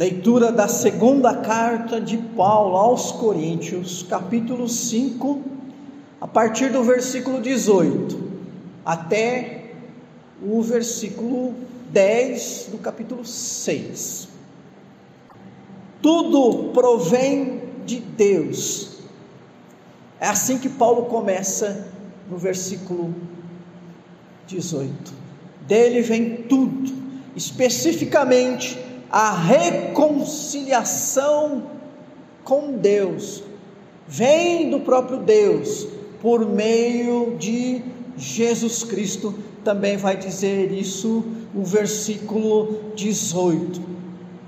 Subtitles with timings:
[0.00, 5.42] Leitura da segunda carta de Paulo aos Coríntios, capítulo 5,
[6.18, 8.18] a partir do versículo 18
[8.82, 9.72] até
[10.42, 11.54] o versículo
[11.90, 14.26] 10 do capítulo 6.
[16.00, 19.00] Tudo provém de Deus.
[20.18, 21.88] É assim que Paulo começa
[22.30, 23.14] no versículo
[24.46, 25.12] 18.
[25.66, 26.90] Dele vem tudo,
[27.36, 31.64] especificamente a reconciliação
[32.44, 33.42] com Deus.
[34.06, 35.86] Vem do próprio Deus
[36.20, 37.82] por meio de
[38.16, 39.34] Jesus Cristo.
[39.64, 41.24] Também vai dizer isso
[41.54, 43.90] o versículo 18.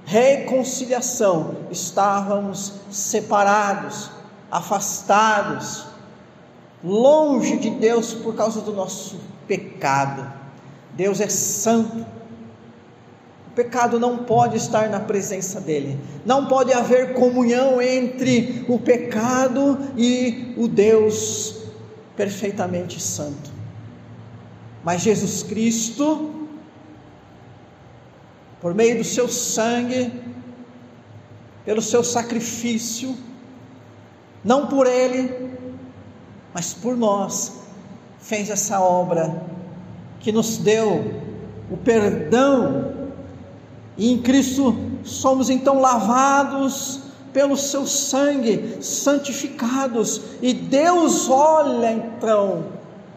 [0.05, 4.11] Reconciliação, estávamos separados,
[4.51, 5.87] afastados,
[6.83, 9.17] longe de Deus por causa do nosso
[9.47, 10.27] pecado.
[10.95, 12.05] Deus é santo.
[13.53, 16.01] O pecado não pode estar na presença dele.
[16.25, 21.59] Não pode haver comunhão entre o pecado e o Deus
[22.17, 23.51] perfeitamente santo.
[24.83, 26.49] Mas Jesus Cristo,
[28.59, 30.11] por meio do seu sangue,
[31.63, 33.15] pelo seu sacrifício,
[34.43, 35.51] não por ele,
[36.55, 37.61] mas por nós,
[38.19, 39.45] fez essa obra
[40.21, 41.21] que nos deu
[41.71, 42.92] o perdão,
[43.97, 47.01] e em Cristo somos então lavados
[47.33, 52.67] pelo seu sangue, santificados, e Deus olha então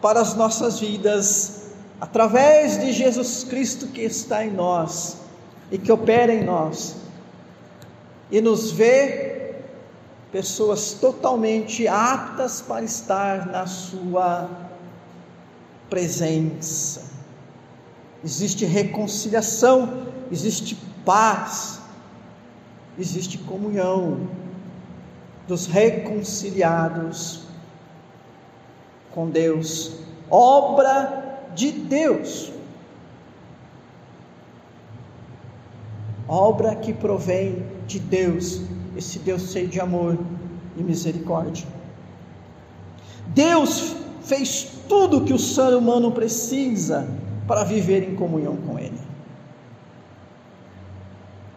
[0.00, 5.18] para as nossas vidas através de Jesus Cristo que está em nós
[5.70, 6.96] e que opera em nós,
[8.30, 9.54] e nos vê
[10.32, 14.48] pessoas totalmente aptas para estar na Sua
[15.88, 17.04] presença.
[18.24, 21.80] Existe reconciliação, existe paz,
[22.98, 24.28] existe comunhão
[25.46, 27.42] dos reconciliados
[29.12, 29.92] com Deus,
[30.30, 32.52] obra de Deus,
[36.28, 38.60] obra que provém de Deus,
[38.96, 40.18] esse Deus cheio de amor
[40.76, 41.66] e misericórdia.
[43.28, 47.08] Deus fez tudo o que o ser humano precisa
[47.46, 49.05] para viver em comunhão com Ele.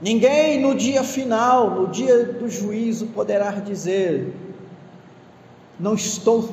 [0.02, 4.34] Ninguém no dia final, no dia do juízo, poderá dizer:
[5.78, 6.50] Não estou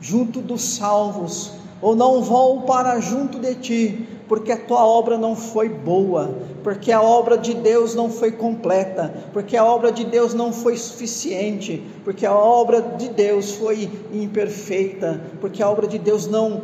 [0.00, 1.52] junto dos salvos,
[1.82, 6.90] ou não vou para junto de ti, porque a tua obra não foi boa, porque
[6.90, 11.82] a obra de Deus não foi completa, porque a obra de Deus não foi suficiente,
[12.04, 16.62] porque a obra de Deus foi imperfeita, porque a obra de Deus não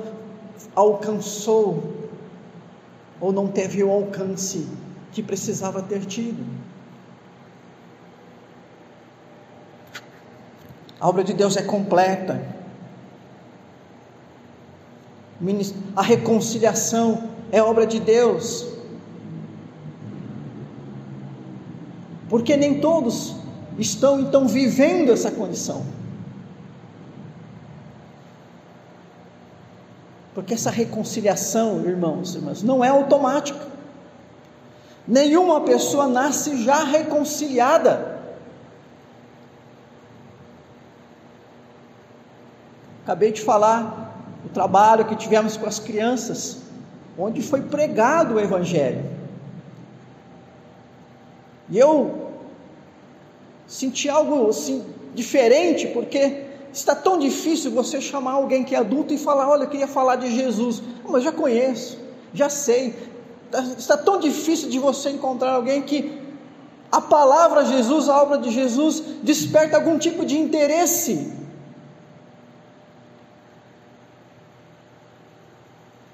[0.75, 1.83] alcançou
[3.21, 4.67] ou não teve o alcance
[5.13, 6.45] que precisava ter tido.
[10.99, 12.41] A obra de Deus é completa.
[15.97, 18.67] A reconciliação é obra de Deus.
[22.29, 23.35] Porque nem todos
[23.79, 25.85] estão então vivendo essa condição.
[30.35, 33.73] Porque essa reconciliação, irmãos e irmãs, não é automática.
[35.07, 38.21] Nenhuma pessoa nasce já reconciliada.
[43.03, 44.13] Acabei de falar
[44.45, 46.59] do trabalho que tivemos com as crianças,
[47.19, 49.05] onde foi pregado o Evangelho.
[51.69, 52.31] E eu
[53.67, 54.85] senti algo assim,
[55.15, 59.69] diferente, porque está tão difícil você chamar alguém que é adulto e falar: Olha, eu
[59.69, 60.83] queria falar de Jesus.
[61.09, 61.99] Mas já conheço,
[62.33, 62.95] já sei,
[63.77, 66.21] está tão difícil de você encontrar alguém que
[66.91, 71.33] a palavra Jesus, a obra de Jesus, desperta algum tipo de interesse.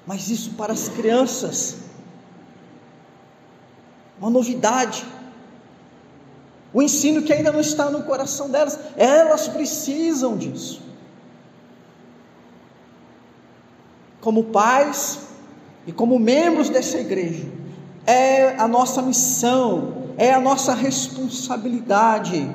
[0.07, 1.79] Mas isso para as crianças,
[4.19, 5.05] uma novidade.
[6.73, 10.81] O ensino que ainda não está no coração delas, elas precisam disso.
[14.21, 15.28] Como pais,
[15.89, 17.47] e como membros dessa igreja,
[18.07, 22.47] é a nossa missão, é a nossa responsabilidade.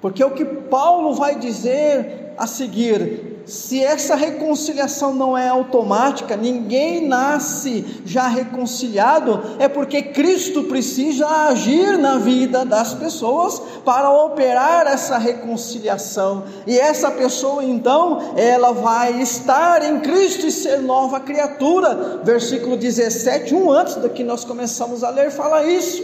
[0.00, 7.06] Porque o que Paulo vai dizer a seguir, se essa reconciliação não é automática, ninguém
[7.06, 15.18] nasce já reconciliado, é porque Cristo precisa agir na vida das pessoas para operar essa
[15.18, 16.44] reconciliação.
[16.66, 22.20] E essa pessoa então, ela vai estar em Cristo e ser nova criatura.
[22.24, 26.02] Versículo 17, um antes do que nós começamos a ler, fala isso.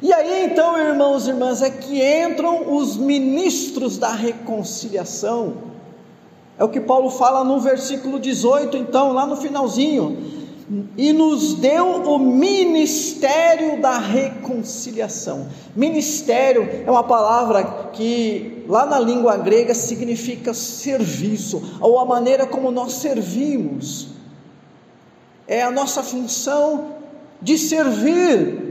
[0.00, 5.71] E aí então, irmãos e irmãs, é que entram os ministros da reconciliação
[6.58, 10.42] é o que Paulo fala no versículo 18, então, lá no finalzinho.
[10.96, 15.48] E nos deu o ministério da reconciliação.
[15.74, 22.70] Ministério é uma palavra que lá na língua grega significa serviço, ou a maneira como
[22.70, 24.08] nós servimos.
[25.46, 26.92] É a nossa função
[27.40, 28.61] de servir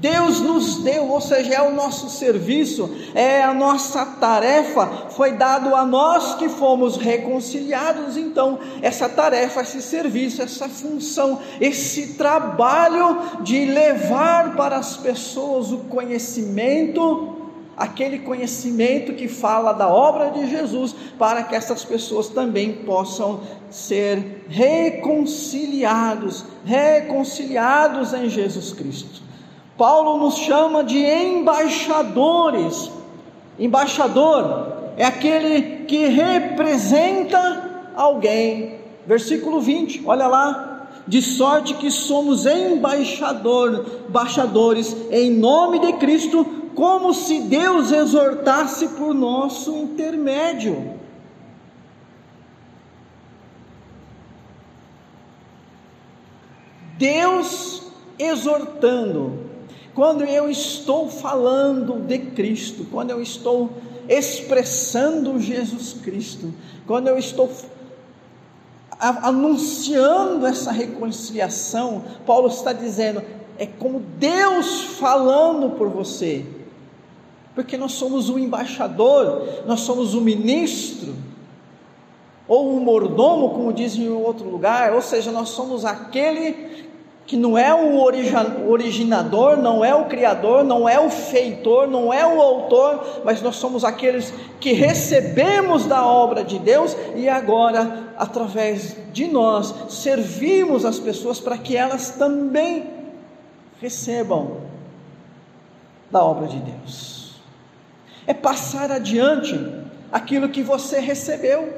[0.00, 5.74] Deus nos deu, ou seja, é o nosso serviço, é a nossa tarefa, foi dado
[5.74, 8.16] a nós que fomos reconciliados.
[8.16, 15.78] Então, essa tarefa, esse serviço, essa função, esse trabalho de levar para as pessoas o
[15.78, 17.36] conhecimento,
[17.76, 24.44] aquele conhecimento que fala da obra de Jesus, para que essas pessoas também possam ser
[24.48, 29.26] reconciliados, reconciliados em Jesus Cristo.
[29.78, 32.90] Paulo nos chama de embaixadores.
[33.56, 38.74] Embaixador é aquele que representa alguém.
[39.06, 40.64] Versículo 20, olha lá.
[41.06, 46.44] De sorte que somos embaixador, embaixadores em nome de Cristo,
[46.74, 50.98] como se Deus exortasse por nosso intermédio.
[56.98, 57.84] Deus
[58.18, 59.47] exortando,
[59.94, 63.70] quando eu estou falando de Cristo, quando eu estou
[64.08, 66.52] expressando Jesus Cristo,
[66.86, 67.50] quando eu estou
[68.98, 73.22] anunciando essa reconciliação, Paulo está dizendo,
[73.58, 76.44] é como Deus falando por você,
[77.54, 81.14] porque nós somos o embaixador, nós somos o ministro,
[82.46, 86.87] ou o mordomo, como dizem em outro lugar, ou seja, nós somos aquele
[87.28, 88.00] que não é o
[88.70, 93.56] originador, não é o criador, não é o feitor, não é o autor, mas nós
[93.56, 100.98] somos aqueles que recebemos da obra de Deus e agora, através de nós, servimos as
[100.98, 102.88] pessoas para que elas também
[103.78, 104.62] recebam
[106.10, 107.34] da obra de Deus.
[108.26, 109.54] É passar adiante
[110.10, 111.74] aquilo que você recebeu.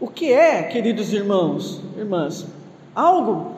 [0.00, 2.46] O que é, queridos irmãos, irmãs?
[2.94, 3.54] Algo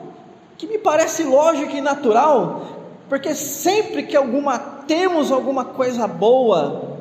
[0.57, 6.99] que me parece lógico e natural, porque sempre que alguma temos alguma coisa boa,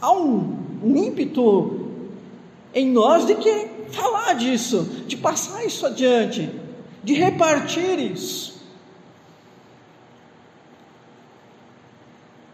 [0.00, 1.88] há um, um ímpeto
[2.72, 6.48] em nós de que falar disso, de passar isso adiante,
[7.02, 8.62] de repartir isso.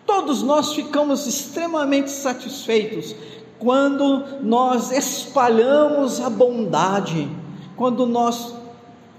[0.06, 3.14] Todos nós ficamos extremamente satisfeitos
[3.64, 7.26] quando nós espalhamos a bondade,
[7.75, 8.55] quando nós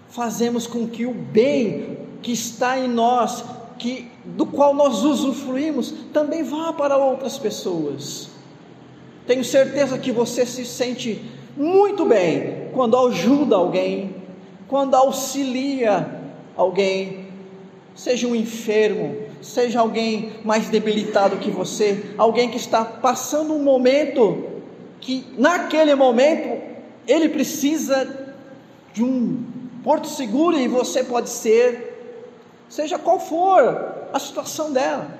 [0.08, 3.44] fazemos com que o bem que está em nós,
[3.80, 8.30] que do qual nós usufruímos, também vá para outras pessoas.
[9.26, 11.26] Tenho certeza que você se sente
[11.58, 14.16] muito bem quando ajuda alguém,
[14.68, 16.22] quando auxilia
[16.56, 17.30] alguém,
[17.96, 24.44] seja um enfermo, seja alguém mais debilitado que você, alguém que está passando um momento
[25.00, 26.62] que naquele momento
[27.08, 28.34] ele precisa
[28.92, 29.46] de um
[29.84, 32.26] porto seguro e você pode ser,
[32.68, 35.20] seja qual for a situação dela.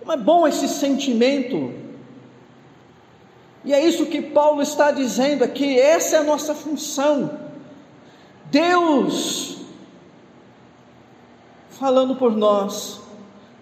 [0.00, 1.72] Como é bom esse sentimento.
[3.64, 7.38] E é isso que Paulo está dizendo aqui, essa é a nossa função.
[8.46, 9.57] Deus
[11.78, 13.00] falando por nós.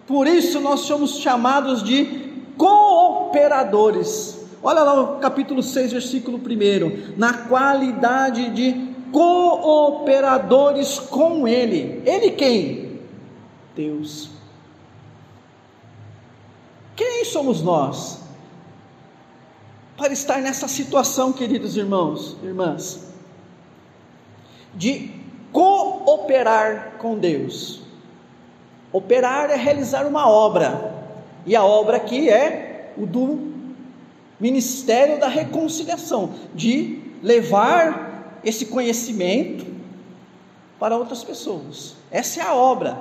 [0.06, 4.46] Por isso nós somos chamados de cooperadores.
[4.62, 7.14] Olha lá o capítulo 6, versículo 1.
[7.16, 12.02] Na qualidade de cooperadores com Ele.
[12.04, 13.00] Ele quem?
[13.74, 14.30] Deus.
[16.94, 18.20] Quem somos nós?
[19.96, 23.12] Para estar nessa situação, queridos irmãos, irmãs,
[24.74, 25.10] de
[25.52, 27.85] cooperar com Deus.
[28.96, 30.90] Operar é realizar uma obra,
[31.44, 33.52] e a obra aqui é o do
[34.40, 39.66] ministério da reconciliação, de levar esse conhecimento,
[40.80, 41.94] para outras pessoas.
[42.10, 42.98] Essa é a obra.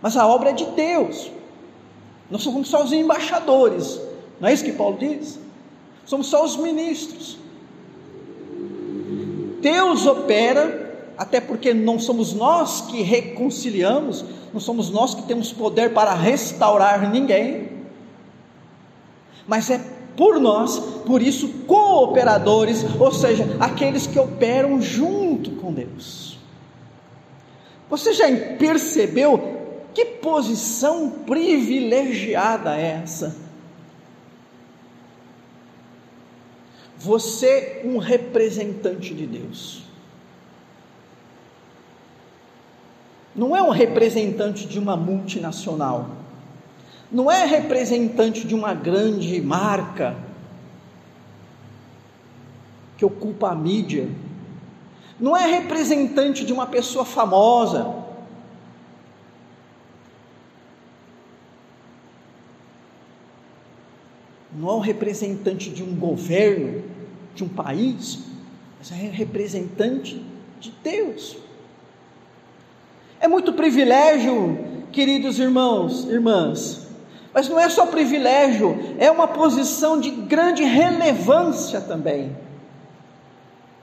[0.00, 1.32] Mas a obra é de Deus.
[2.30, 4.00] Nós somos só os embaixadores.
[4.40, 5.36] Não é isso que Paulo diz?
[6.04, 7.38] Somos só os ministros.
[9.60, 10.85] Deus opera,
[11.16, 17.10] até porque não somos nós que reconciliamos, não somos nós que temos poder para restaurar
[17.10, 17.70] ninguém,
[19.46, 19.78] mas é
[20.16, 26.38] por nós, por isso, cooperadores, ou seja, aqueles que operam junto com Deus.
[27.88, 28.26] Você já
[28.58, 29.56] percebeu
[29.94, 33.36] que posição privilegiada é essa?
[36.98, 39.85] Você, um representante de Deus.
[43.36, 46.08] Não é um representante de uma multinacional.
[47.12, 50.16] Não é representante de uma grande marca
[52.96, 54.08] que ocupa a mídia.
[55.20, 58.04] Não é representante de uma pessoa famosa.
[64.50, 66.82] Não é um representante de um governo,
[67.34, 68.20] de um país,
[68.78, 70.24] mas é representante
[70.58, 71.45] de Deus.
[73.20, 74.58] É muito privilégio,
[74.92, 76.86] queridos irmãos, irmãs,
[77.32, 82.34] mas não é só privilégio, é uma posição de grande relevância também.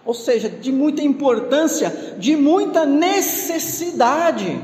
[0.05, 4.59] Ou seja, de muita importância, de muita necessidade.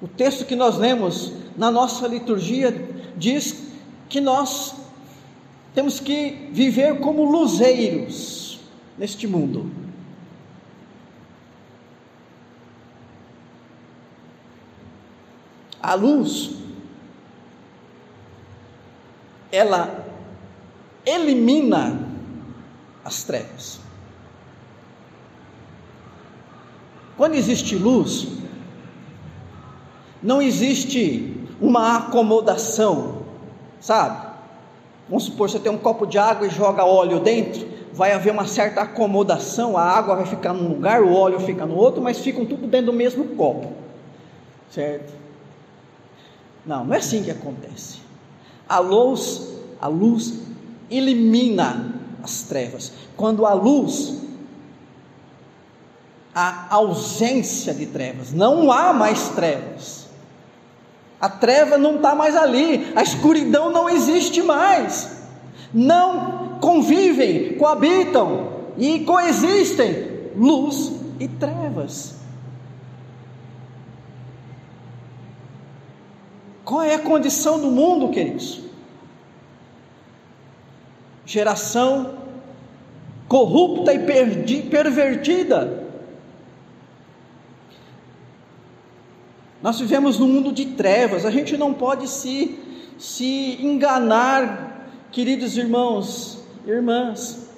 [0.00, 2.74] O texto que nós lemos na nossa liturgia
[3.16, 3.68] diz
[4.08, 4.74] que nós
[5.74, 8.60] temos que viver como luzeiros
[8.98, 9.81] neste mundo.
[15.82, 16.52] A luz,
[19.50, 20.06] ela
[21.04, 22.08] elimina
[23.04, 23.80] as trevas.
[27.16, 28.28] Quando existe luz,
[30.22, 33.22] não existe uma acomodação,
[33.80, 34.30] sabe?
[35.08, 38.46] Vamos supor, você tem um copo de água e joga óleo dentro, vai haver uma
[38.46, 42.46] certa acomodação, a água vai ficar num lugar, o óleo fica no outro, mas ficam
[42.46, 43.72] tudo dentro do mesmo copo,
[44.70, 45.21] certo?
[46.64, 47.98] Não, não é assim que acontece.
[48.68, 49.48] A luz,
[49.80, 50.34] a luz
[50.90, 52.92] elimina as trevas.
[53.16, 54.20] Quando a luz,
[56.34, 60.06] a ausência de trevas, não há mais trevas.
[61.20, 65.22] A treva não está mais ali, a escuridão não existe mais.
[65.72, 72.21] Não convivem, coabitam e coexistem luz e trevas.
[76.64, 78.60] Qual é a condição do mundo, queridos?
[81.26, 82.18] Geração
[83.28, 85.82] corrupta e perdi, pervertida.
[89.62, 92.58] Nós vivemos num mundo de trevas, a gente não pode se,
[92.98, 97.48] se enganar, queridos irmãos, irmãs.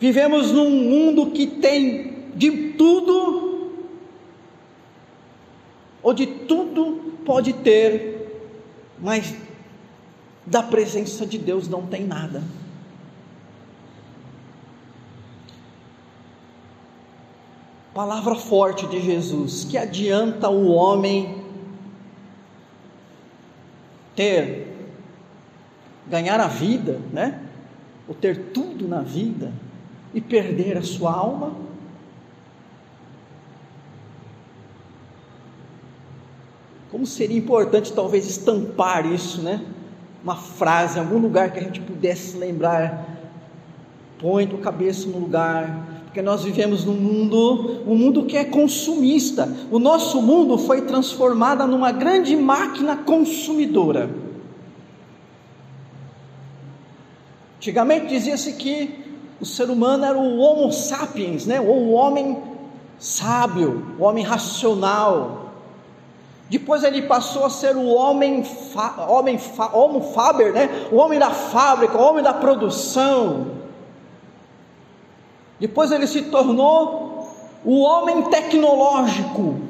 [0.00, 3.70] Vivemos num mundo que tem de tudo,
[6.02, 8.11] ou de tudo pode ter
[9.02, 9.34] mas
[10.46, 12.42] da presença de Deus não tem nada.
[17.92, 21.42] Palavra forte de Jesus, que adianta o homem
[24.14, 24.68] ter
[26.06, 27.42] ganhar a vida, né?
[28.08, 29.52] Ou ter tudo na vida
[30.14, 31.54] e perder a sua alma?
[37.02, 39.60] Como seria importante talvez estampar isso, né?
[40.22, 43.04] Uma frase, algum lugar que a gente pudesse lembrar.
[44.20, 49.52] Põe tua cabeça no lugar, porque nós vivemos num mundo, um mundo que é consumista.
[49.68, 54.08] O nosso mundo foi transformado numa grande máquina consumidora.
[57.56, 58.94] Antigamente dizia-se que
[59.40, 61.60] o ser humano era o Homo sapiens, né?
[61.60, 62.40] ou o homem
[62.96, 65.41] sábio, o homem racional,
[66.48, 68.44] depois ele passou a ser o homem,
[69.08, 69.40] homem,
[69.72, 70.88] homo faber, né?
[70.92, 73.52] o homem da fábrica, o homem da produção.
[75.58, 77.26] Depois ele se tornou
[77.64, 79.60] o homem tecnológico,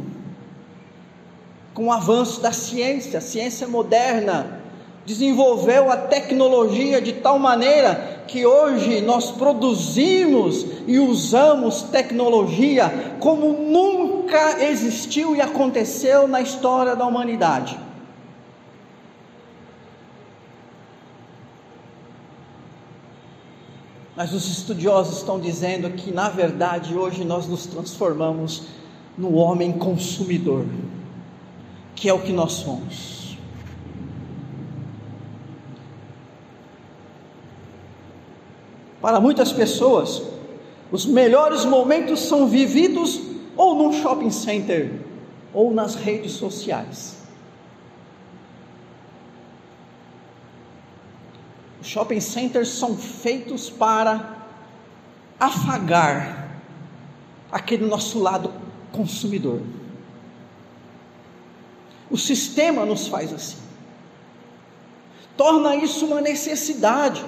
[1.74, 4.60] com o avanço da ciência, a ciência moderna
[5.04, 13.68] desenvolveu a tecnologia de tal maneira que hoje nós produzimos e usamos tecnologia como
[14.32, 17.78] nunca existiu e aconteceu na história da humanidade.
[24.16, 28.68] Mas os estudiosos estão dizendo que, na verdade, hoje nós nos transformamos
[29.18, 30.64] no homem consumidor,
[31.94, 33.36] que é o que nós somos.
[39.00, 40.22] Para muitas pessoas,
[40.90, 43.31] os melhores momentos são vividos
[43.62, 44.90] ou num shopping center
[45.54, 47.16] ou nas redes sociais.
[51.80, 54.36] Os shopping centers são feitos para
[55.38, 56.58] afagar
[57.52, 58.52] aquele nosso lado
[58.90, 59.60] consumidor.
[62.10, 63.58] O sistema nos faz assim.
[65.36, 67.24] Torna isso uma necessidade.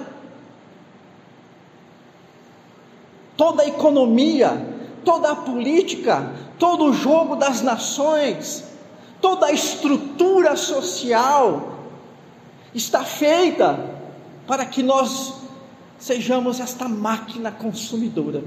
[3.37, 4.74] Toda a economia,
[5.05, 8.65] toda a política, todo o jogo das nações,
[9.21, 11.79] toda a estrutura social
[12.73, 13.79] está feita
[14.45, 15.35] para que nós
[15.97, 18.43] sejamos esta máquina consumidora.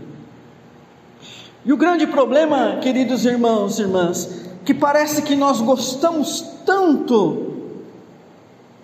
[1.65, 7.48] E o grande problema, queridos irmãos e irmãs, que parece que nós gostamos tanto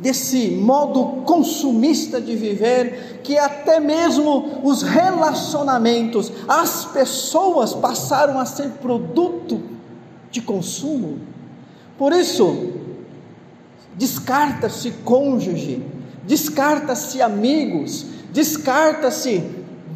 [0.05, 8.69] desse modo consumista de viver, que até mesmo os relacionamentos, as pessoas passaram a ser
[8.83, 9.63] produto
[10.31, 11.21] de consumo.
[11.97, 12.75] Por isso,
[13.95, 15.83] descarta-se cônjuge,
[16.25, 19.43] descarta-se amigos, descarta-se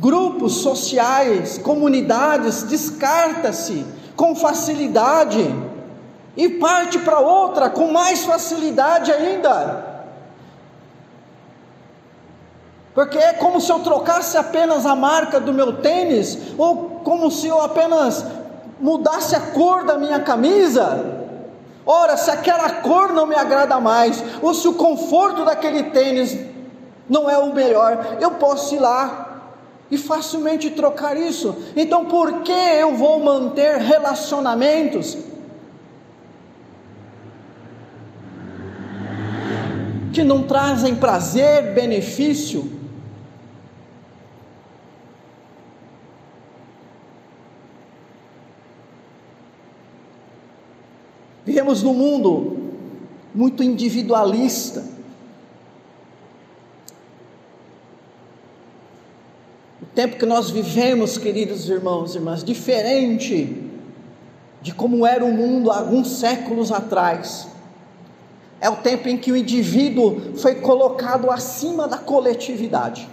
[0.01, 3.85] grupos sociais, comunidades, descarta-se
[4.17, 5.55] com facilidade
[6.35, 9.88] e parte para outra com mais facilidade ainda.
[12.99, 17.47] Porque é como se eu trocasse apenas a marca do meu tênis, ou como se
[17.47, 18.27] eu apenas
[18.81, 20.99] mudasse a cor da minha camisa.
[21.87, 26.37] Ora, se aquela cor não me agrada mais, ou se o conforto daquele tênis
[27.09, 29.43] não é o melhor, eu posso ir lá
[29.89, 31.55] e facilmente trocar isso.
[31.77, 35.17] Então, por que eu vou manter relacionamentos
[40.13, 42.78] que não trazem prazer, benefício?
[51.69, 52.57] Vivemos num mundo
[53.35, 54.83] muito individualista.
[59.83, 63.71] O tempo que nós vivemos, queridos irmãos e irmãs, diferente
[64.63, 67.49] de como era o mundo há alguns séculos atrás.
[68.63, 73.07] É o tempo em que o indivíduo foi colocado acima da coletividade.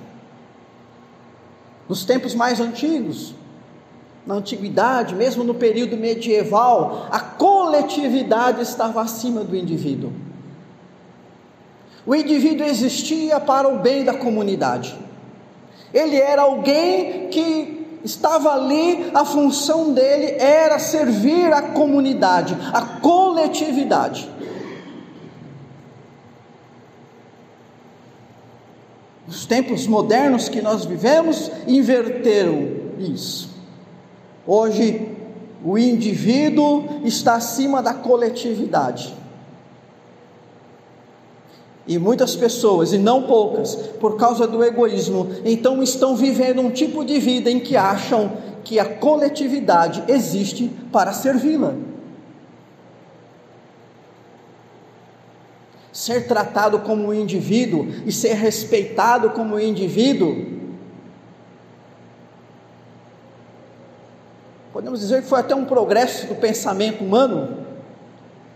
[1.89, 3.35] Nos tempos mais antigos,
[4.25, 10.11] na antiguidade, mesmo no período medieval, a coletividade estava acima do indivíduo.
[12.05, 14.95] O indivíduo existia para o bem da comunidade.
[15.93, 24.29] Ele era alguém que estava ali, a função dele era servir a comunidade, a coletividade.
[29.27, 32.67] Os tempos modernos que nós vivemos inverteram
[32.99, 33.54] isso.
[34.47, 35.09] Hoje,
[35.63, 39.13] o indivíduo está acima da coletividade.
[41.87, 47.03] E muitas pessoas, e não poucas, por causa do egoísmo, então estão vivendo um tipo
[47.03, 51.75] de vida em que acham que a coletividade existe para servi-la.
[55.91, 60.54] Ser tratado como um indivíduo e ser respeitado como um indivíduo
[64.75, 67.65] Podemos dizer que foi até um progresso do pensamento humano,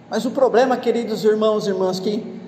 [0.10, 2.42] mas o problema, queridos irmãos e irmãs, que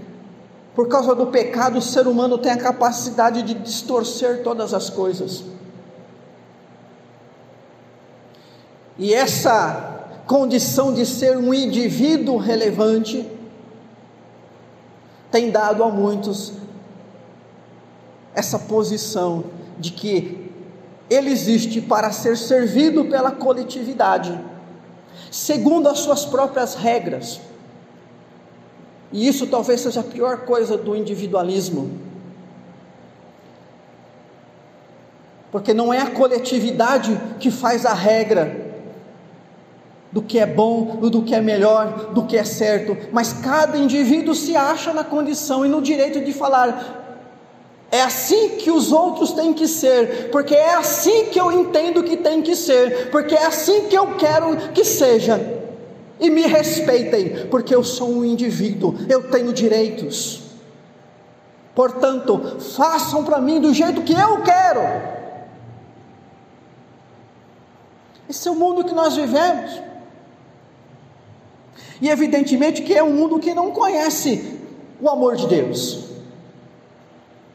[0.75, 5.45] por causa do pecado o ser humano tem a capacidade de distorcer todas as coisas.
[8.97, 13.25] E essa condição de ser um indivíduo relevante
[15.31, 16.51] tem dado a muitos
[18.35, 19.45] essa posição
[19.79, 20.40] de que
[21.11, 24.39] ele existe para ser servido pela coletividade,
[25.29, 27.41] segundo as suas próprias regras.
[29.11, 31.99] E isso talvez seja a pior coisa do individualismo.
[35.51, 38.71] Porque não é a coletividade que faz a regra
[40.13, 44.33] do que é bom, do que é melhor, do que é certo, mas cada indivíduo
[44.33, 47.00] se acha na condição e no direito de falar:
[47.91, 52.15] é assim que os outros têm que ser, porque é assim que eu entendo que
[52.15, 55.59] tem que ser, porque é assim que eu quero que seja.
[56.17, 60.41] E me respeitem, porque eu sou um indivíduo, eu tenho direitos.
[61.75, 64.81] Portanto, façam para mim do jeito que eu quero.
[68.29, 69.81] Esse é o mundo que nós vivemos.
[72.01, 74.59] E evidentemente que é um mundo que não conhece
[75.01, 76.10] o amor de Deus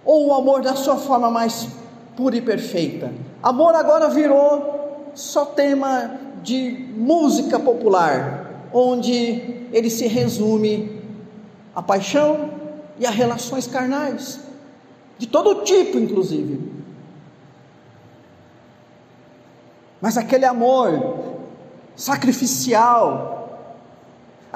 [0.07, 1.69] ou o amor da sua forma mais
[2.17, 3.13] pura e perfeita.
[3.43, 11.03] Amor agora virou só tema de música popular, onde ele se resume
[11.75, 12.51] a paixão
[12.99, 14.41] e a relações carnais,
[15.19, 16.73] de todo tipo, inclusive.
[20.01, 21.37] Mas aquele amor
[21.97, 23.36] sacrificial,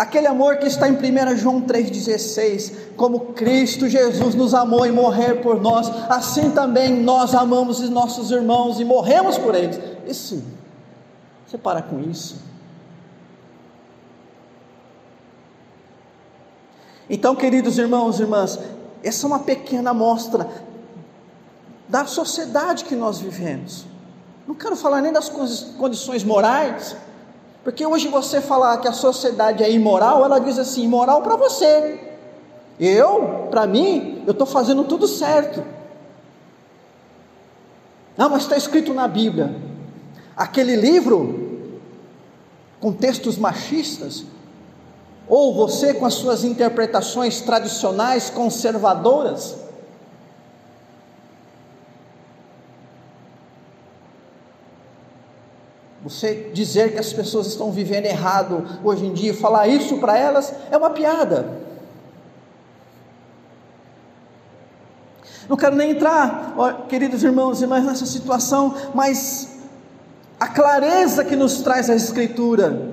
[0.00, 5.42] aquele amor que está em 1 João 3,16, como Cristo Jesus nos amou e morrer
[5.42, 9.78] por nós, assim também nós amamos os nossos irmãos e morremos por eles.
[10.06, 10.42] Isso,
[11.46, 12.38] você para com isso.
[17.10, 18.58] Então, queridos irmãos e irmãs,
[19.04, 20.48] essa é uma pequena amostra
[21.86, 23.84] da sociedade que nós vivemos.
[24.48, 26.96] Não quero falar nem das condições morais,
[27.62, 32.00] porque hoje você falar que a sociedade é imoral, ela diz assim: imoral para você.
[32.78, 35.62] Eu, para mim, eu estou fazendo tudo certo.
[38.16, 39.54] Não, mas está escrito na Bíblia.
[40.34, 41.68] Aquele livro
[42.80, 44.24] com textos machistas,
[45.28, 49.56] ou você com as suas interpretações tradicionais conservadoras,
[56.10, 60.52] Você dizer que as pessoas estão vivendo errado hoje em dia, falar isso para elas
[60.68, 61.60] é uma piada.
[65.48, 66.52] Não quero nem entrar,
[66.88, 69.50] queridos irmãos e irmãs, nessa situação, mas
[70.38, 72.89] a clareza que nos traz a Escritura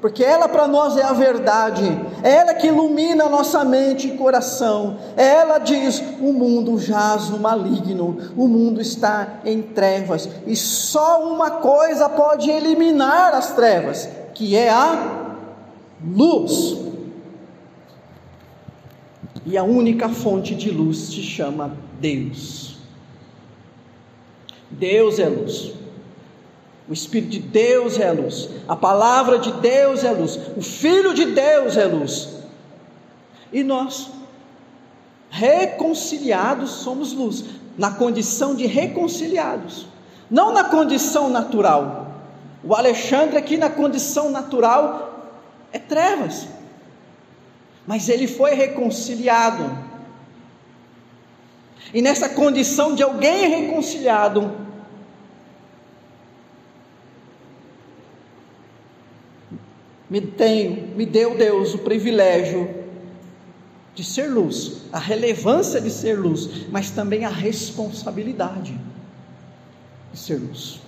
[0.00, 1.84] porque ela para nós é a verdade,
[2.22, 4.96] é ela que ilumina nossa mente e coração.
[5.16, 11.50] Ela diz: o mundo jaz no maligno, o mundo está em trevas, e só uma
[11.50, 15.36] coisa pode eliminar as trevas, que é a
[16.02, 16.78] luz.
[19.44, 22.78] E a única fonte de luz se chama Deus.
[24.70, 25.72] Deus é luz.
[26.90, 30.60] O Espírito de Deus é a luz, a palavra de Deus é a luz, o
[30.60, 32.30] Filho de Deus é a luz.
[33.52, 34.10] E nós,
[35.28, 37.44] reconciliados, somos luz,
[37.78, 39.86] na condição de reconciliados,
[40.28, 42.12] não na condição natural.
[42.64, 45.30] O Alexandre, aqui na condição natural,
[45.72, 46.48] é trevas,
[47.86, 49.78] mas ele foi reconciliado.
[51.94, 54.69] E nessa condição de alguém reconciliado,
[60.10, 62.68] me, tem, me deu Deus o privilégio
[63.94, 68.78] de ser luz, a relevância de ser luz, mas também a responsabilidade
[70.12, 70.80] de ser luz.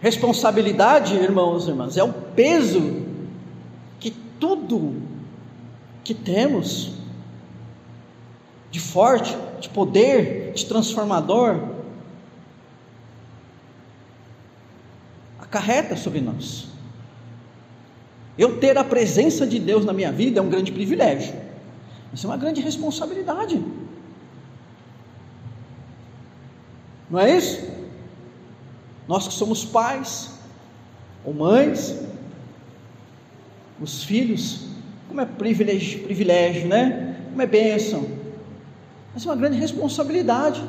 [0.00, 3.02] Responsabilidade, irmãos e irmãs, é o peso
[4.00, 5.02] que tudo
[6.02, 6.92] que temos
[8.70, 11.60] de forte, de poder, de transformador,
[15.40, 16.75] acarreta sobre nós.
[18.38, 21.34] Eu ter a presença de Deus na minha vida é um grande privilégio,
[22.12, 23.62] isso é uma grande responsabilidade.
[27.10, 27.62] Não é isso?
[29.06, 30.30] Nós que somos pais
[31.24, 31.94] ou mães,
[33.80, 34.66] os filhos,
[35.08, 37.16] como é privilégio, privilégio, né?
[37.30, 38.06] Como é bênção.
[39.14, 40.62] Mas é uma grande responsabilidade.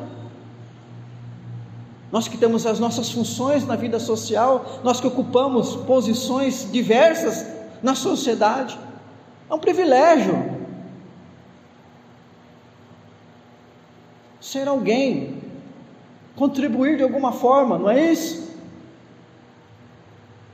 [2.12, 7.96] Nós que temos as nossas funções na vida social, nós que ocupamos posições diversas na
[7.96, 8.78] sociedade.
[9.50, 10.58] É um privilégio
[14.40, 15.42] ser alguém,
[16.36, 18.48] contribuir de alguma forma, não é isso?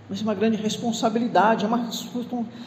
[0.10, 1.90] Mas é uma grande responsabilidade, é uma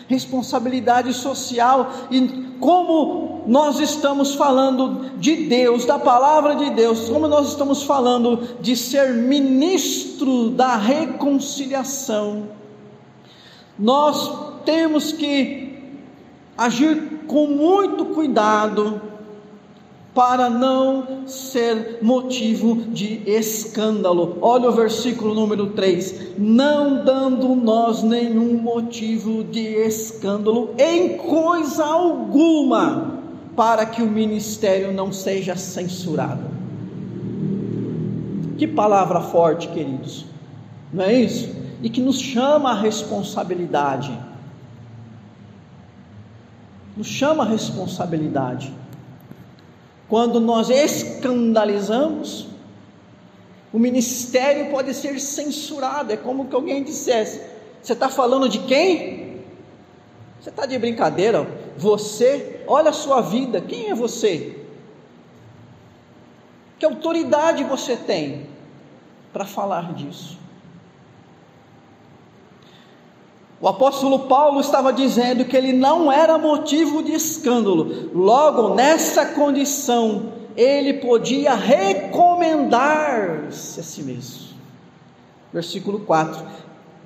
[0.09, 1.91] responsabilidade social.
[2.11, 8.57] E como nós estamos falando de Deus, da palavra de Deus, como nós estamos falando
[8.61, 12.49] de ser ministro da reconciliação,
[13.79, 15.67] nós temos que
[16.57, 19.01] agir com muito cuidado
[20.15, 24.39] para não ser motivo de escândalo.
[24.41, 33.21] Olha o versículo número 3: não dando nós nenhum motivo de escândalo em coisa alguma,
[33.55, 36.45] para que o ministério não seja censurado.
[38.57, 40.25] Que palavra forte, queridos,
[40.91, 41.66] não é isso?
[41.87, 44.13] E que nos chama a responsabilidade
[46.97, 48.75] nos chama a responsabilidade.
[50.09, 52.49] Quando nós escandalizamos
[53.73, 56.13] O ministério pode ser censurado.
[56.13, 57.43] É como que alguém dissesse:
[57.83, 59.43] Você está falando de quem?
[60.41, 61.47] Você está de brincadeira?
[61.77, 64.65] Você, olha a sua vida, quem é você?
[66.79, 68.47] Que autoridade você tem
[69.33, 70.39] para falar disso?
[73.61, 80.35] O apóstolo Paulo estava dizendo que ele não era motivo de escândalo, logo nessa condição,
[80.55, 84.47] ele podia recomendar-se a si mesmo.
[85.53, 86.45] Versículo 4.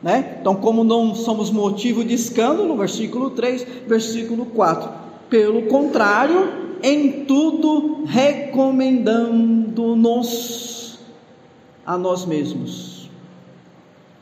[0.02, 0.38] Né?
[0.40, 4.90] Então, como não somos motivo de escândalo, versículo 3, versículo 4.
[5.28, 10.98] Pelo contrário, em tudo recomendando-nos
[11.86, 13.08] a nós mesmos,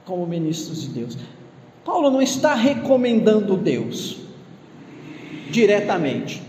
[0.05, 1.17] como ministros de Deus.
[1.89, 4.19] Paulo não está recomendando Deus
[5.49, 6.43] diretamente.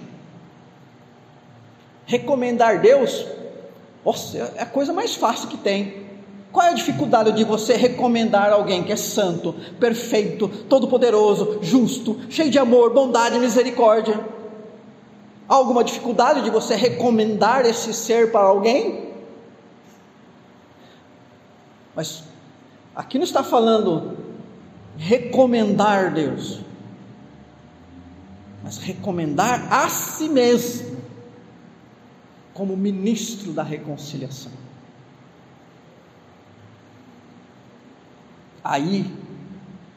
[2.06, 3.25] Recomendar Deus,
[4.04, 6.08] nossa, é a coisa mais fácil que tem.
[6.52, 12.52] Qual é a dificuldade de você recomendar alguém que é santo, perfeito, todo-poderoso, justo, cheio
[12.52, 14.19] de amor, bondade e misericórdia?
[15.47, 19.13] Há alguma dificuldade de você recomendar esse ser para alguém?
[21.95, 22.25] Mas
[22.93, 24.18] aqui não está falando
[25.00, 26.60] recomendar Deus,
[28.62, 31.00] mas recomendar a si mesmo
[32.54, 34.52] como ministro da reconciliação.
[38.62, 39.10] Aí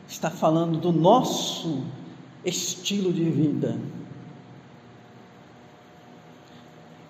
[0.06, 1.84] está falando do nosso
[2.44, 3.76] estilo de vida.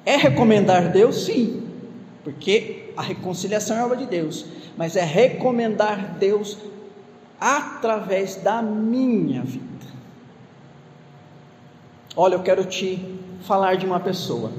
[0.06, 1.68] É recomendar Deus, sim,
[2.24, 4.46] porque a reconciliação é obra de Deus,
[4.78, 6.71] mas é recomendar Deus
[7.42, 9.66] através da minha vida.
[12.14, 14.52] Olha, eu quero te falar de uma pessoa.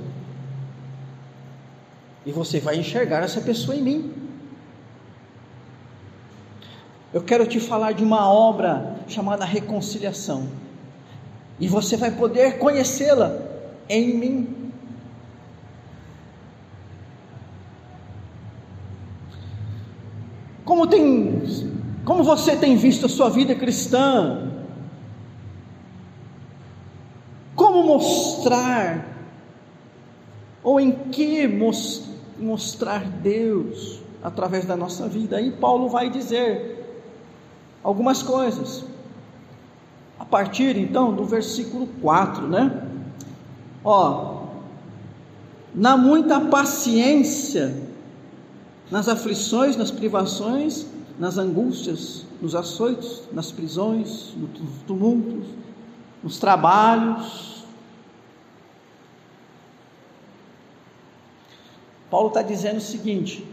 [2.26, 4.14] E você vai enxergar essa pessoa em mim.
[7.14, 10.50] Eu quero te falar de uma obra chamada reconciliação.
[11.60, 13.40] E você vai poder conhecê-la
[13.88, 14.72] em mim.
[20.66, 21.44] Como tem
[22.06, 24.52] como você tem visto a sua vida cristã?
[27.56, 29.06] Como mostrar,
[30.64, 31.48] ou em que
[32.38, 35.38] mostrar Deus através da nossa vida?
[35.38, 36.74] Aí Paulo vai dizer
[37.84, 38.84] algumas coisas.
[40.20, 42.88] A partir então do versículo 4, né?
[43.84, 44.44] Ó,
[45.74, 47.76] na muita paciência,
[48.92, 50.86] nas aflições, nas privações,
[51.18, 55.48] nas angústias, nos açoitos, nas prisões, nos tumultos,
[56.24, 57.64] nos trabalhos.
[62.10, 63.46] Paulo está dizendo o seguinte: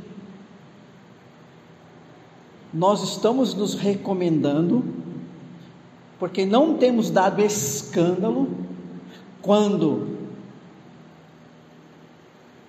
[2.73, 4.85] nós estamos nos recomendando,
[6.18, 8.49] porque não temos dado escândalo
[9.42, 10.18] quando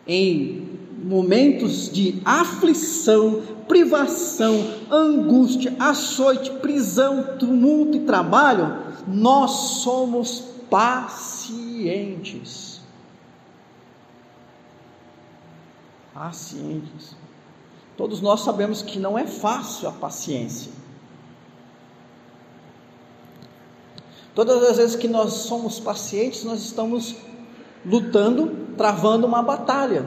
[0.07, 0.67] em
[1.03, 8.77] momentos de aflição, privação, angústia, açoite, prisão, tumulto e trabalho,
[9.07, 9.51] nós
[9.81, 11.51] somos pacientes.
[16.13, 17.15] Pacientes.
[17.97, 20.71] Todos nós sabemos que não é fácil a paciência.
[24.33, 27.15] Todas as vezes que nós somos pacientes, nós estamos
[27.85, 30.05] lutando, travando uma batalha.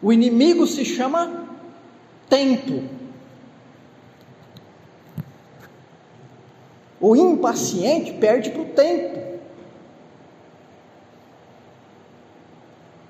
[0.00, 1.41] O inimigo se chama
[2.32, 2.84] tempo.
[6.98, 9.18] O impaciente perde para o tempo.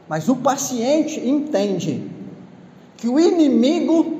[0.08, 2.10] Mas o paciente entende
[2.96, 4.18] que o inimigo,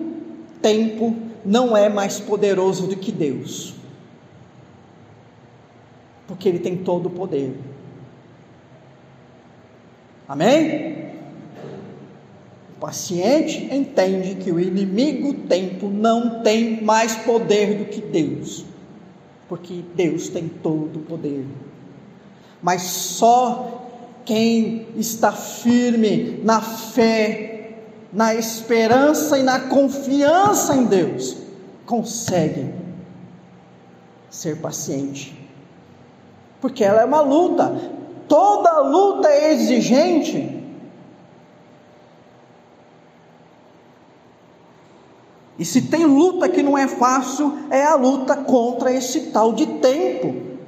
[0.62, 3.74] tempo, não é mais poderoso do que Deus.
[6.28, 7.58] Porque ele tem todo o poder.
[10.28, 11.01] Amém?
[12.82, 18.64] Paciente entende que o inimigo tempo não tem mais poder do que Deus,
[19.48, 21.46] porque Deus tem todo o poder.
[22.60, 23.86] Mas só
[24.24, 27.76] quem está firme na fé,
[28.12, 31.36] na esperança e na confiança em Deus
[31.86, 32.68] consegue
[34.28, 35.38] ser paciente.
[36.60, 37.80] Porque ela é uma luta.
[38.26, 40.51] Toda luta é exigente.
[45.62, 49.64] E se tem luta que não é fácil, é a luta contra esse tal de
[49.78, 50.58] tempo.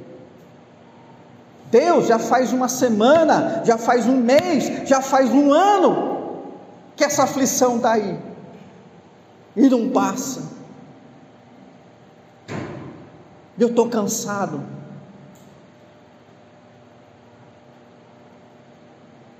[1.68, 6.44] Deus já faz uma semana, já faz um mês, já faz um ano,
[6.94, 8.16] que essa aflição está aí
[9.56, 10.44] e não passa.
[13.58, 14.62] Eu estou cansado.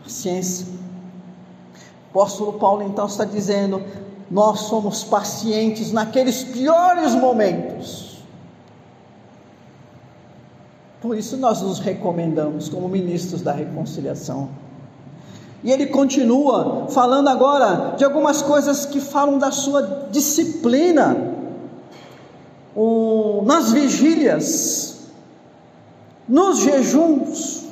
[0.02, 0.66] Paciência.
[2.12, 3.80] O apóstolo Paulo então está dizendo:
[4.30, 8.18] nós somos pacientes naqueles piores momentos.
[11.00, 14.48] Por isso nós nos recomendamos como ministros da reconciliação.
[15.62, 21.16] E ele continua falando agora de algumas coisas que falam da sua disciplina,
[23.44, 25.08] nas vigílias,
[26.28, 27.64] nos jejuns.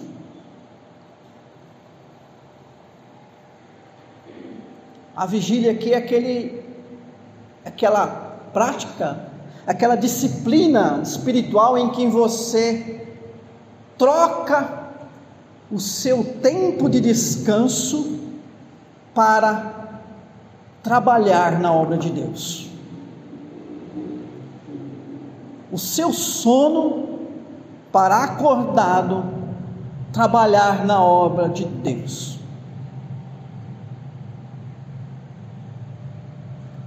[5.23, 6.65] A vigília aqui é aquele,
[7.65, 8.09] aquela
[8.53, 9.25] prática,
[9.65, 13.07] aquela disciplina espiritual em que você
[13.97, 14.91] troca
[15.71, 18.19] o seu tempo de descanso
[19.15, 20.01] para
[20.83, 22.69] trabalhar na obra de Deus.
[25.71, 27.21] O seu sono
[27.93, 29.25] para acordado
[30.13, 32.32] trabalhar na obra de Deus.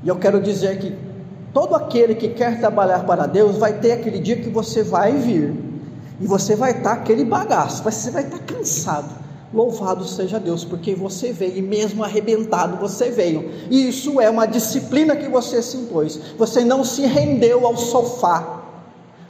[0.06, 0.96] E eu quero dizer que
[1.52, 5.52] todo aquele que quer trabalhar para Deus vai ter aquele dia que você vai vir
[6.22, 9.26] e você vai estar tá aquele bagaço, você vai estar tá cansado.
[9.52, 13.52] Louvado seja Deus, porque você veio, e mesmo arrebentado você veio.
[13.72, 16.20] E isso é uma disciplina que você se impôs.
[16.38, 18.62] Você não se rendeu ao sofá,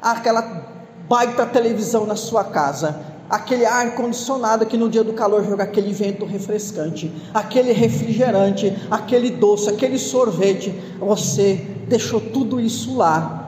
[0.01, 0.65] àquela
[1.07, 5.93] baita televisão na sua casa, aquele ar condicionado que no dia do calor joga aquele
[5.93, 10.73] vento refrescante, aquele refrigerante, aquele doce, aquele sorvete.
[10.99, 11.55] Você
[11.87, 13.45] deixou tudo isso lá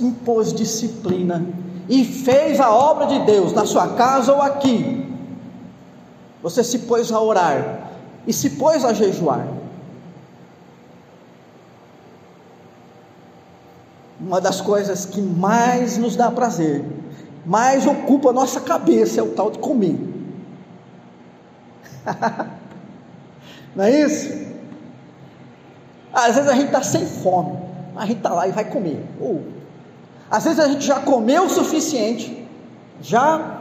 [0.00, 1.46] impôs disciplina
[1.88, 5.04] e fez a obra de Deus na sua casa ou aqui.
[6.42, 7.90] Você se pôs a orar
[8.26, 9.46] e se pôs a jejuar.
[14.20, 16.84] Uma das coisas que mais nos dá prazer,
[17.44, 19.98] mais ocupa a nossa cabeça é o tal de comer.
[23.74, 24.44] Não é isso?
[26.12, 27.58] Às vezes a gente está sem fome,
[27.96, 29.04] a gente está lá e vai comer.
[29.20, 29.40] Oh,
[30.30, 32.46] às vezes a gente já comeu o suficiente,
[33.00, 33.60] já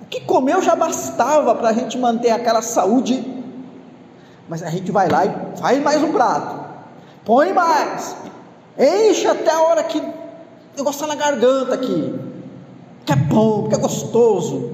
[0.00, 3.22] o que comeu já bastava para a gente manter aquela saúde,
[4.48, 6.64] mas a gente vai lá e faz mais um prato,
[7.24, 8.16] põe mais,
[8.78, 10.02] enche até a hora que
[10.76, 12.18] eu gostar na garganta aqui,
[13.08, 14.70] que é bom, que é gostoso.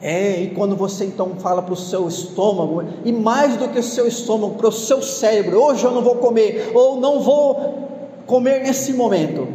[0.00, 3.82] É, e quando você então fala para o seu estômago, e mais do que o
[3.82, 7.90] seu estômago, para o seu cérebro, hoje eu não vou comer, ou não vou
[8.26, 9.46] comer nesse momento.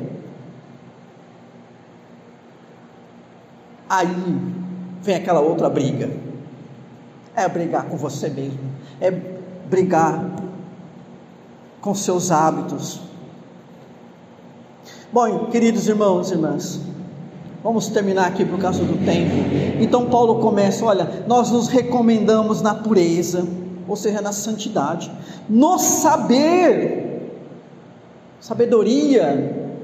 [3.90, 4.16] Aí
[5.02, 6.12] vem aquela outra briga.
[7.36, 8.60] É brigar com você mesmo,
[9.02, 10.24] é brigar
[11.82, 13.15] com seus hábitos.
[15.16, 16.78] Bom, queridos irmãos e irmãs,
[17.64, 19.34] Vamos terminar aqui por causa do tempo.
[19.80, 23.48] Então Paulo começa, olha, nós nos recomendamos na pureza,
[23.88, 25.10] ou seja, na santidade,
[25.50, 27.32] no saber,
[28.42, 29.78] sabedoria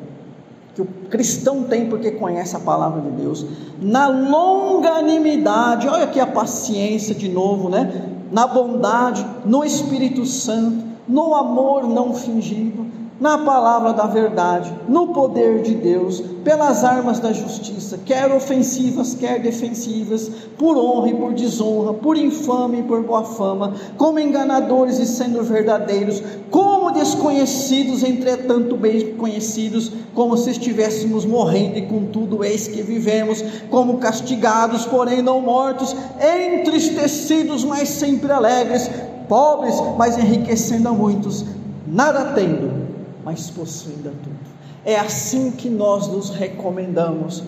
[0.76, 3.46] que o cristão tem porque conhece a palavra de Deus,
[3.82, 8.10] na longanimidade, olha aqui a paciência de novo, né?
[8.34, 12.86] Na bondade, no Espírito Santo, no amor não fingido,
[13.22, 19.40] na palavra da verdade, no poder de Deus, pelas armas da justiça, quer ofensivas, quer
[19.40, 25.06] defensivas, por honra e por desonra, por infame e por boa fama, como enganadores e
[25.06, 32.82] sendo verdadeiros, como desconhecidos, entretanto bem conhecidos, como se estivéssemos morrendo e contudo eis que
[32.82, 38.90] vivemos, como castigados, porém não mortos, entristecidos, mas sempre alegres,
[39.30, 41.46] pobres, mas enriquecendo a muitos,
[41.86, 42.81] nada tendo
[43.24, 44.62] mas possuindo tudo.
[44.84, 47.44] É assim que nós nos recomendamos.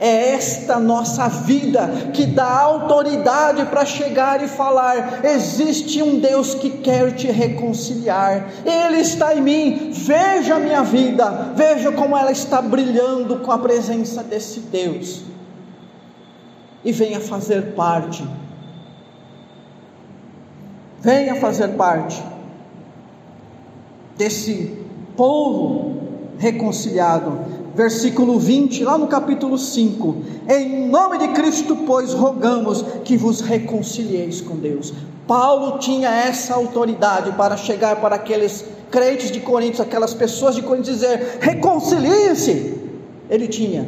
[0.00, 6.70] É esta nossa vida que dá autoridade para chegar e falar: existe um Deus que
[6.70, 12.62] quer te reconciliar, Ele está em mim, veja a minha vida, veja como ela está
[12.62, 15.22] brilhando com a presença desse Deus,
[16.84, 18.24] e venha fazer parte,
[21.00, 22.22] venha fazer parte
[24.16, 24.77] desse
[25.18, 25.96] povo
[26.38, 27.58] reconciliado.
[27.74, 30.16] Versículo 20, lá no capítulo 5:
[30.48, 34.94] Em nome de Cristo, pois, rogamos que vos reconcilieis com Deus.
[35.26, 41.00] Paulo tinha essa autoridade para chegar para aqueles crentes de Coríntios, aquelas pessoas de Coríntios,
[41.00, 42.78] dizer: reconciliem-se.
[43.28, 43.86] Ele tinha,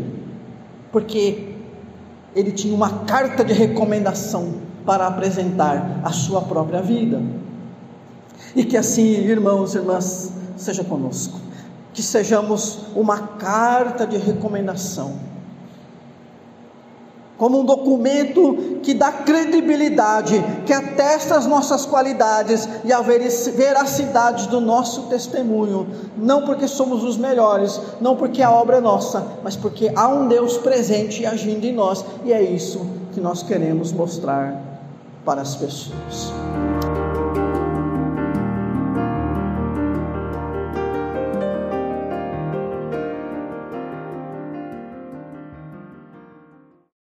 [0.93, 1.55] porque
[2.37, 4.55] ele tinha uma carta de recomendação
[4.85, 7.21] para apresentar a sua própria vida.
[8.55, 11.39] E que assim, irmãos e irmãs, seja conosco,
[11.93, 15.31] que sejamos uma carta de recomendação.
[17.37, 24.61] Como um documento que dá credibilidade, que atesta as nossas qualidades e a veracidade do
[24.61, 25.87] nosso testemunho,
[26.19, 30.29] não porque somos os melhores, não porque a obra é nossa, mas porque há um
[30.29, 34.63] Deus presente e agindo em nós, e é isso que nós queremos mostrar
[35.25, 36.33] para as pessoas.